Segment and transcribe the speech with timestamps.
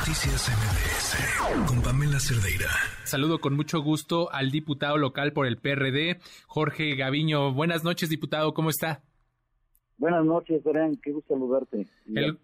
[0.00, 2.70] Noticias MBS con Pamela Cerdeira.
[3.04, 7.52] Saludo con mucho gusto al diputado local por el PRD, Jorge Gaviño.
[7.52, 9.02] Buenas noches, diputado, ¿cómo está?
[10.00, 11.86] Buenas noches, Verán, qué gusto saludarte.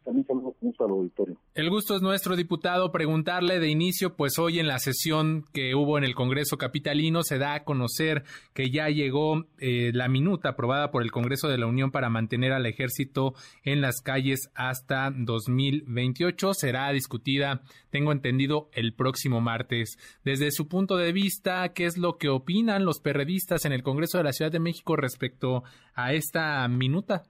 [0.04, 1.38] también saludo con gusto al auditorio.
[1.54, 2.92] El gusto es nuestro, diputado.
[2.92, 7.38] Preguntarle de inicio, pues hoy en la sesión que hubo en el Congreso Capitalino se
[7.38, 11.66] da a conocer que ya llegó eh, la minuta aprobada por el Congreso de la
[11.66, 13.32] Unión para mantener al ejército
[13.64, 16.52] en las calles hasta 2028.
[16.52, 19.96] Será discutida, tengo entendido, el próximo martes.
[20.26, 24.18] Desde su punto de vista, ¿qué es lo que opinan los perredistas en el Congreso
[24.18, 25.62] de la Ciudad de México respecto
[25.94, 27.22] a esta minuta?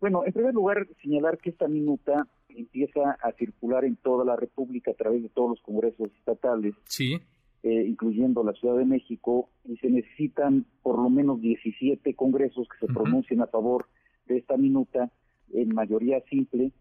[0.00, 4.90] Bueno, en primer lugar, señalar que esta minuta empieza a circular en toda la República
[4.90, 7.20] a través de todos los congresos estatales, sí.
[7.62, 12.86] Eh, incluyendo la Ciudad de México, y se necesitan por lo menos 17 congresos que
[12.86, 13.86] se pronuncien a favor
[14.26, 15.10] de esta minuta
[15.52, 16.72] en mayoría simple,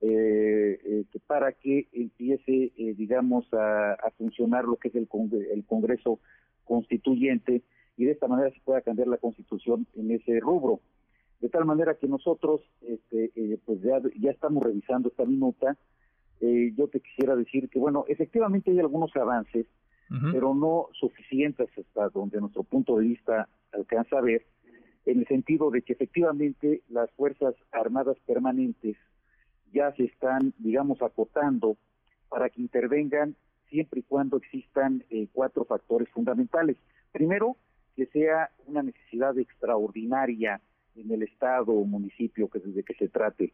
[0.00, 5.08] eh, eh, para que empiece, digamos, a, funcionar lo que es el,
[5.52, 6.18] el Congreso
[6.64, 7.62] Constituyente
[7.98, 10.80] y de esta manera se pueda cambiar la Constitución en ese rubro.
[11.42, 15.76] De tal manera que nosotros, este, eh, pues ya, ya estamos revisando esta minuta.
[16.40, 19.66] Eh, yo te quisiera decir que, bueno, efectivamente hay algunos avances,
[20.30, 24.44] pero no suficientes hasta donde nuestro punto de vista alcanza a ver,
[25.06, 28.96] en el sentido de que efectivamente las Fuerzas Armadas Permanentes
[29.72, 31.78] ya se están, digamos, acotando
[32.28, 33.34] para que intervengan
[33.70, 36.76] siempre y cuando existan eh, cuatro factores fundamentales.
[37.10, 37.56] Primero,
[37.96, 40.60] que sea una necesidad extraordinaria
[40.96, 43.52] en el estado o municipio que desde que se trate,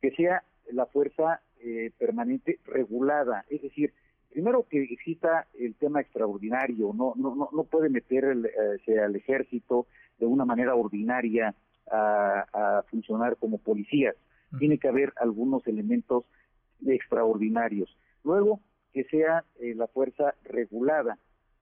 [0.00, 3.92] que sea la fuerza eh, permanente regulada, es decir,
[4.30, 9.86] primero que exista el tema extraordinario, no no no, puede meter el, eh, al ejército
[10.18, 11.54] de una manera ordinaria
[11.90, 14.14] a, funcionar como policías,
[14.58, 16.24] tiene que haber algunos elementos
[16.86, 17.96] extraordinarios.
[18.24, 18.60] Luego,
[18.92, 21.18] que sea eh, la fuerza regulada,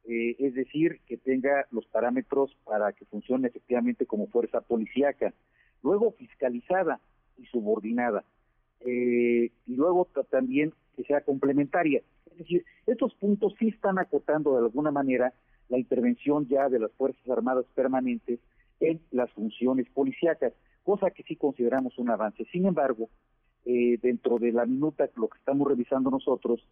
[0.09, 5.35] eh, es decir, que tenga los parámetros para que funcione efectivamente como fuerza policíaca,
[5.83, 6.99] luego fiscalizada
[7.37, 8.25] y subordinada,
[8.81, 12.01] eh, y luego también que sea complementaria.
[12.31, 15.35] Es decir, estos puntos sí están acotando de alguna manera
[15.69, 18.41] la intervención ya de las Fuerzas Armadas permanentes
[18.81, 20.55] en las funciones policíacas,
[20.85, 22.47] cosa que sí consideramos un avance.
[22.51, 23.11] Sin embargo,
[23.67, 26.67] eh, dentro de la minuta, lo que estamos revisando nosotros,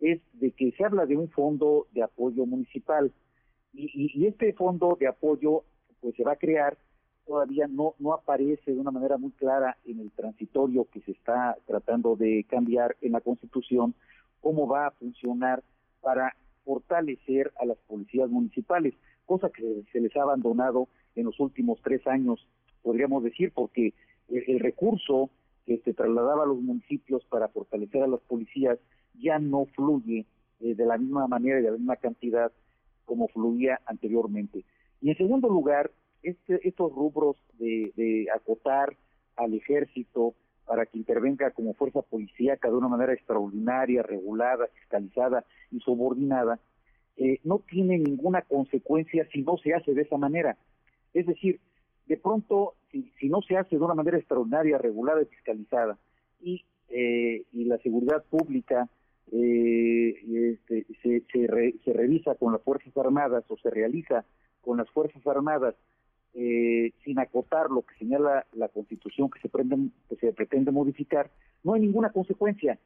[0.00, 3.12] es de que se habla de un fondo de apoyo municipal.
[3.72, 5.64] Y, este fondo de apoyo
[6.00, 6.78] pues se va a crear
[7.26, 11.56] todavía no no aparece de una manera muy clara en el transitorio que se está
[11.66, 13.94] tratando de cambiar en la Constitución
[14.40, 15.62] cómo va a funcionar
[16.00, 21.80] para fortalecer a las policías municipales, cosa que se les ha abandonado en los últimos
[21.82, 22.46] tres años,
[22.82, 23.92] podríamos decir, porque
[24.28, 25.30] el, el recurso
[25.66, 28.78] que se trasladaba a los municipios para fortalecer a las policías
[29.20, 30.26] ya no fluye
[30.60, 32.52] eh, de la misma manera y de la misma cantidad
[33.04, 34.64] como fluía anteriormente.
[35.00, 35.90] Y en segundo lugar,
[36.22, 38.96] este, estos rubros de, acotar
[39.36, 40.34] al ejército
[40.66, 46.58] para que intervenga como fuerza policíaca de una manera extraordinaria, regulada, fiscalizada y subordinada,
[47.16, 50.56] eh, no tiene ninguna consecuencia si no se hace de esa manera.
[51.14, 51.60] Es decir,
[52.06, 55.98] de pronto, si, si no se hace de una manera extraordinaria, regulada y fiscalizada,
[56.40, 58.88] y, eh, y la seguridad pública
[59.32, 60.14] eh,
[60.52, 64.24] este, se, se, revisa con las Fuerzas Armadas o se realiza
[64.60, 65.74] con las Fuerzas Armadas
[66.34, 71.30] eh, sin acotar lo que señala la Constitución que se, que se pretende modificar,
[71.64, 72.78] no hay ninguna consecuencia.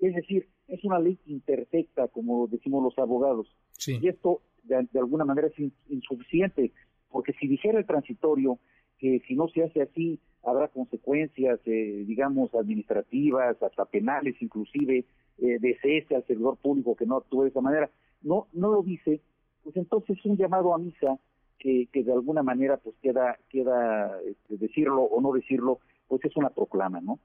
[0.00, 3.46] Es decir, es una ley imperfecta, como decimos los abogados.
[3.86, 6.72] Y esto, de, alguna manera, es insuficiente,
[7.10, 8.58] porque si dijera el transitorio
[8.98, 15.04] que si no se hace así, habrá consecuencias, eh, digamos, administrativas, hasta penales inclusive,
[15.38, 17.90] eh, de cese al servidor público que no actúe de esa manera.
[18.22, 19.20] No, no lo dice,
[19.62, 21.18] pues entonces un llamado a misa
[21.58, 26.36] que, que de alguna manera pues queda, queda este, decirlo o no decirlo, pues es
[26.36, 27.18] una proclama, ¿no?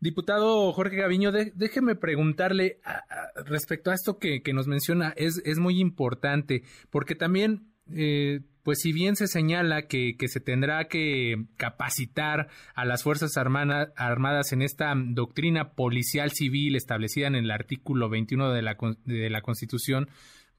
[0.00, 2.78] Diputado Jorge Gaviño, déjeme preguntarle
[3.46, 8.80] respecto a esto que, que nos menciona, es, es muy importante, porque también eh, pues
[8.80, 14.62] si bien se señala que, que, se tendrá que capacitar a las Fuerzas Armadas en
[14.62, 20.08] esta doctrina policial civil establecida en el artículo 21 de la, de la Constitución,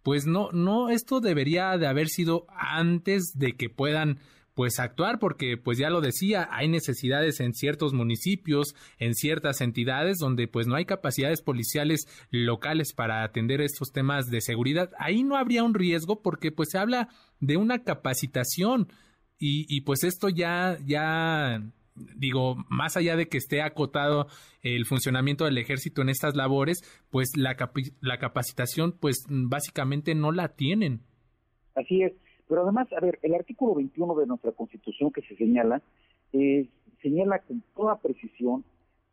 [0.04, 4.20] pues no, no, esto debería de haber sido antes de que puedan
[4.56, 10.18] pues actuar porque pues ya lo decía, hay necesidades en ciertos municipios, en ciertas entidades
[10.18, 14.92] donde pues no hay capacidades policiales locales para atender estos temas de seguridad.
[14.98, 17.10] Ahí no habría un riesgo porque pues se habla
[17.40, 18.88] de una capacitación
[19.38, 21.62] y, y pues esto ya ya
[22.16, 24.28] digo, más allá de que esté acotado
[24.62, 27.56] el funcionamiento del ejército en estas labores, pues la,
[28.02, 31.02] la capacitación, pues básicamente no la tienen.
[31.76, 32.14] Así es,
[32.48, 35.82] pero además, a ver, el artículo 21 de nuestra Constitución que se señala,
[36.34, 36.68] eh,
[37.02, 38.64] señala con toda precisión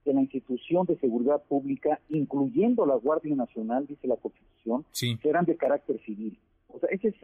[0.05, 4.85] que la institución de seguridad pública, incluyendo la Guardia Nacional, dice la Constitución,
[5.23, 6.39] serán de carácter civil.
[6.69, 7.17] O sea, esa es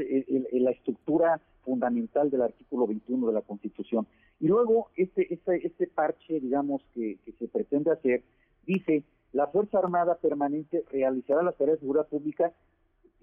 [0.53, 4.07] la estructura fundamental del artículo 21 de la Constitución.
[4.41, 8.23] Y luego, este, este, este parche, digamos, que, se pretende hacer,
[8.67, 9.03] dice,
[9.33, 12.53] la Fuerza Armada Permanente realizará las tareas de seguridad pública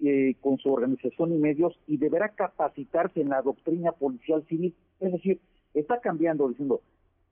[0.02, 4.74] eh, con su organización y medios y deberá capacitarse en la doctrina policial civil.
[5.00, 5.40] Es decir,
[5.74, 6.82] está cambiando, diciendo,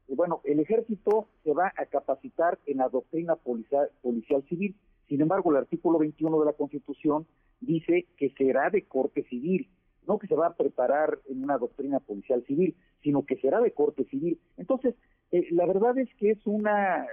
[0.09, 4.75] bueno, el ejército se va a capacitar en la doctrina policial, policial civil.
[5.09, 7.27] Sin embargo, el artículo 21 de la Constitución
[7.61, 9.69] dice que será de corte civil,
[10.07, 13.73] no que se va a preparar en una doctrina policial civil, sino que será de
[13.73, 14.39] corte civil.
[14.57, 14.95] Entonces,
[15.33, 17.07] eh, la verdad es que es una,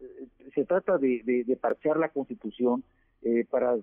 [0.00, 2.84] eh, se trata de, de, parchear la Constitución
[3.22, 3.76] eh, para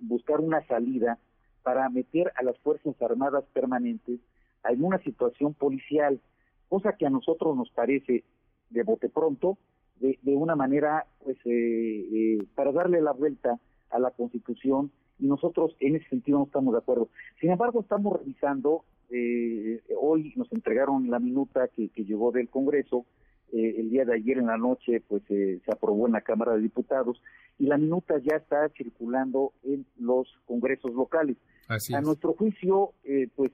[0.00, 1.18] buscar una salida
[1.62, 4.20] para meter a las Fuerzas Armadas permanentes
[4.64, 6.20] en una situación policial
[6.68, 8.24] cosa que a nosotros nos parece
[8.70, 9.58] de bote pronto,
[10.00, 13.58] de, de una manera, pues, eh, eh, para darle la vuelta
[13.90, 17.08] a la Constitución, y nosotros en ese sentido no estamos de acuerdo.
[17.40, 23.04] Sin embargo, estamos revisando, eh, hoy nos entregaron la minuta que, que llegó del Congreso,
[23.52, 27.20] el día de ayer en la noche, pues, se aprobó en la Cámara de Diputados,
[27.58, 31.36] y la minuta ya está circulando en los congresos locales.
[31.68, 32.92] a nuestro juicio,
[33.34, 33.52] pues,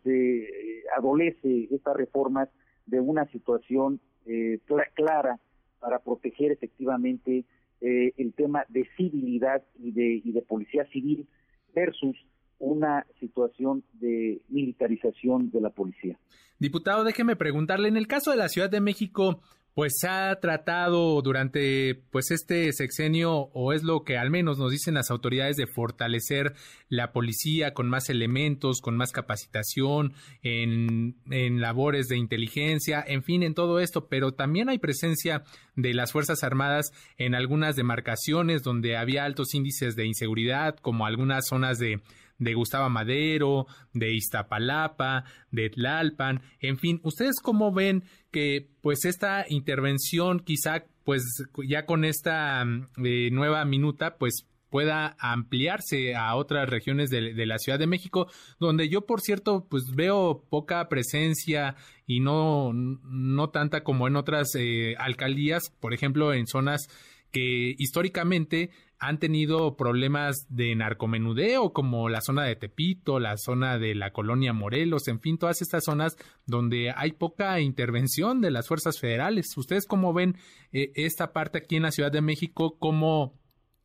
[0.97, 2.49] adolece estas reformas
[2.87, 4.59] de una situación eh,
[4.95, 5.39] clara
[5.81, 7.45] para proteger efectivamente
[7.81, 11.27] eh, el tema de civilidad y de, y de policía civil
[11.75, 12.17] versus
[12.59, 16.19] una situación de militarización de la policía.
[16.59, 19.43] Diputado, déjeme preguntarle, en el caso de la Ciudad de México,
[19.75, 24.95] pues ha tratado durante pues este sexenio o es lo que al menos nos dicen
[24.95, 26.55] las autoridades de fortalecer
[26.89, 33.43] la policía con más elementos, con más capacitación en, en labores de inteligencia, en fin,
[33.43, 35.43] en todo esto, pero también hay presencia
[35.75, 41.47] de las Fuerzas Armadas en algunas demarcaciones donde había altos índices de inseguridad, como algunas
[41.49, 42.01] zonas de
[42.39, 49.45] de Gustavo Madero, de Iztapalapa, de Tlalpan, en fin, ¿ustedes cómo ven que pues esta
[49.49, 51.23] intervención quizá pues
[51.69, 57.59] ya con esta mm, eh, nueva minuta pues pueda ampliarse a otras regiones de, la
[57.59, 58.27] Ciudad de México,
[58.59, 61.77] donde yo, por cierto, pues veo poca presencia
[62.09, 66.89] y no, no tanta como en otras eh, alcaldías, por ejemplo, en zonas
[67.31, 68.71] que históricamente
[69.07, 74.55] han tenido problemas de narcomenudeo, como la zona de Tepito, la zona de la colonia
[74.55, 76.17] Morelos, en fin, todas estas zonas
[76.47, 79.55] donde hay poca intervención de las fuerzas federales.
[79.59, 80.37] ¿Ustedes cómo ven
[80.73, 82.77] eh, esta parte aquí en la Ciudad de México?
[82.79, 83.35] ¿Cómo,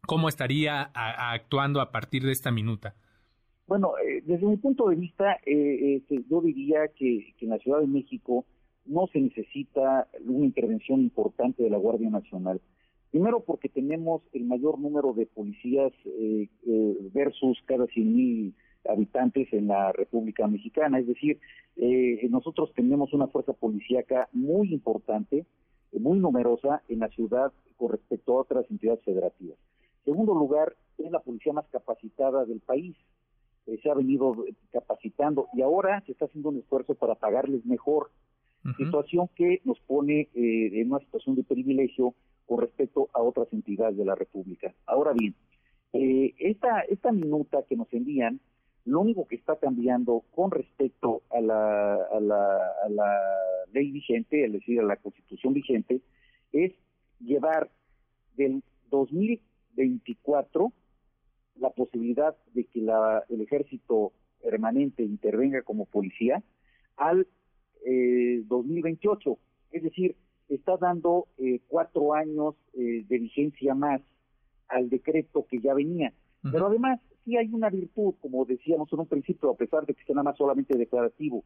[0.07, 2.95] cómo estaría actuando a partir de esta minuta?
[3.67, 7.59] Bueno, eh, desde mi punto de vista, eh, este, yo diría que, que en la
[7.59, 8.45] Ciudad de México
[8.85, 12.61] no se necesita una intervención importante de la Guardia Nacional
[13.11, 18.55] Primero porque tenemos el mayor número de policías eh, eh, versus cada 100 mil
[18.87, 20.99] habitantes en la República Mexicana.
[20.99, 21.39] Es decir,
[21.75, 25.45] eh, nosotros tenemos una fuerza policíaca muy importante,
[25.91, 29.57] muy numerosa en la ciudad con respecto a otras entidades federativas.
[30.05, 32.95] Segundo lugar, es la policía más capacitada del país.
[33.65, 34.35] se ha venido
[34.71, 38.11] capacitando y ahora se está haciendo un esfuerzo para pagarles mejor.
[38.77, 42.13] Situación que nos pone en una situación de privilegio
[42.49, 44.73] con respecto a otras entidades de la República.
[44.87, 45.35] Ahora bien,
[45.93, 48.39] eh, esta, esta minuta que nos envían,
[48.85, 53.21] lo único que está cambiando con respecto a la, a la, a la
[53.71, 56.01] ley vigente, es decir, a la constitución vigente,
[56.51, 56.73] es
[57.19, 57.69] llevar
[58.35, 60.73] del 2024
[61.59, 66.41] la posibilidad de que la, el ejército permanente intervenga como policía
[66.97, 67.27] al
[67.85, 69.37] eh, 2028.
[69.71, 70.15] Es decir,
[70.49, 74.01] está dando eh, cuatro años eh, de vigencia más
[74.67, 76.13] al decreto que ya venía.
[76.41, 80.03] Pero además, sí hay una virtud, como decíamos en un principio, a pesar de que
[80.05, 81.43] sea nada más solamente declarativo,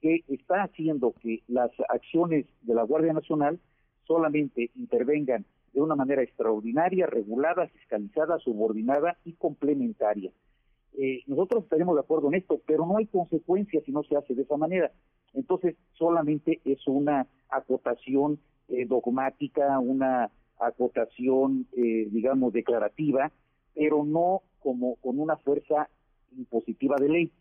[0.00, 3.58] que está haciendo que las acciones de la Guardia Nacional
[4.06, 10.30] solamente intervengan de una manera extraordinaria, regulada, fiscalizada, subordinada y complementaria.
[11.02, 14.34] Eh, nosotros estaremos de acuerdo en esto, pero no hay consecuencias si no se hace
[14.34, 14.92] de esa manera.
[15.32, 18.38] Entonces, solamente es una acotación
[18.68, 23.32] eh, dogmática, una acotación, eh, digamos, declarativa,
[23.74, 25.88] pero no como con una fuerza
[26.36, 27.32] impositiva de ley,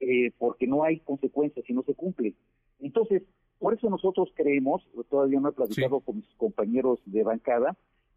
[0.00, 2.34] eh, porque no hay consecuencias si no se cumple.
[2.80, 3.22] Entonces,
[3.58, 7.76] Por eso nosotros creemos, todavía no he platicado con mis compañeros de bancada,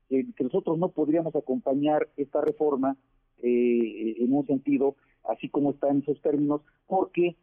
[0.10, 2.98] que, nosotros no podríamos acompañar esta reforma
[3.42, 4.96] eh, en un sentido
[5.30, 7.36] así como está en esos términos, porque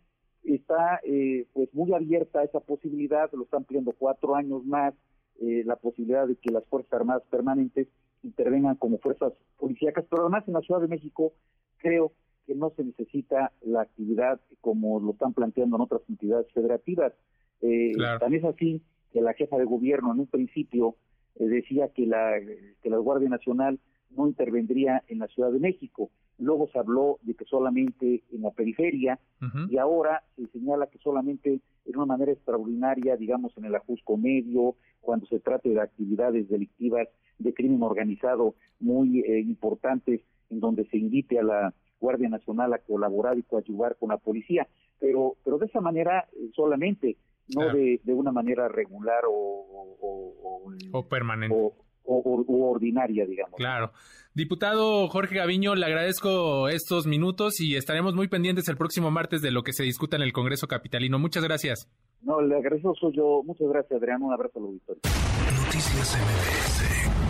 [0.44, 4.94] está eh, pues muy abierta esa posibilidad, lo están pidiendo cuatro años más,
[5.40, 7.88] eh, la posibilidad de que las Fuerzas Armadas permanentes
[8.22, 11.32] intervengan como fuerzas policíacas, pero además en la Ciudad de México
[11.78, 12.12] creo
[12.46, 17.12] que no se necesita la actividad como lo están planteando en otras entidades federativas.
[17.60, 18.82] Eh, Tan es así
[19.12, 20.96] que la jefa de gobierno en un principio
[21.36, 22.32] eh, decía que la,
[22.82, 23.78] que la Guardia Nacional
[24.16, 26.10] no intervendría en la Ciudad de México.
[26.38, 29.18] Luego se habló de que solamente en la periferia
[29.70, 34.76] y ahora se señala que solamente en una manera extraordinaria, digamos, en el Ajusco Medio,
[35.00, 40.96] cuando se trate de actividades delictivas de crimen organizado muy eh, importantes, en donde se
[40.96, 44.66] invite a la Guardia Nacional a colaborar y coadyuvar con la policía.
[44.98, 47.16] Pero, pero de esa manera eh, solamente,
[47.54, 49.96] no de, de, una manera regular o,
[50.92, 51.54] o, permanente.
[52.04, 53.56] O, ordinaria, digamos.
[53.56, 53.92] Claro.
[54.34, 59.50] Diputado Jorge Gaviño, le agradezco estos minutos y estaremos muy pendientes el próximo martes de
[59.50, 61.18] lo que se discuta en el Congreso Capitalino.
[61.18, 61.88] Muchas gracias.
[62.22, 63.42] No, le agradezco soy yo.
[63.44, 64.22] Muchas gracias, Adrián.
[64.22, 65.02] Un abrazo al auditorio.
[65.64, 67.21] Noticias MBS